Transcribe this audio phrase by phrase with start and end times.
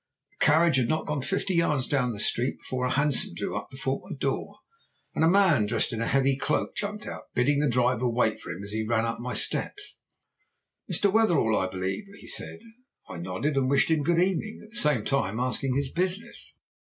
[0.31, 3.69] The carriage had not gone fifty yards down the street before a hansom drew up
[3.69, 4.55] before my door
[5.13, 7.25] and a man dressed in a heavy cloak jumped out.
[7.35, 9.99] Bidding the driver wait for him he ran up my steps.
[10.91, 11.13] "'Mr.
[11.13, 12.61] Wetherell, I believe?' he said.
[13.09, 16.55] I nodded and wished him 'good evening,' at the same time asking his business.